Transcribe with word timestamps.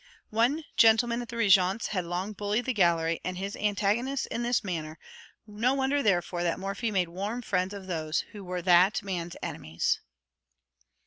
One 0.31 0.63
gentleman 0.77 1.21
at 1.21 1.29
the 1.29 1.35
Régence 1.35 1.89
had 1.89 2.05
long 2.05 2.33
bullied 2.33 2.65
the 2.65 2.73
gallery 2.73 3.21
and 3.23 3.37
his 3.37 3.55
antagonists 3.55 4.25
in 4.25 4.41
this 4.41 4.63
manner; 4.63 4.97
no 5.45 5.75
wonder, 5.75 6.01
therefore, 6.01 6.41
that 6.41 6.57
Morphy 6.57 6.89
made 6.89 7.09
warm 7.09 7.43
friends 7.43 7.71
of 7.71 7.85
those 7.85 8.21
who 8.31 8.43
were 8.43 8.63
that 8.63 9.03
man's 9.03 9.35
enemies. 9.43 9.99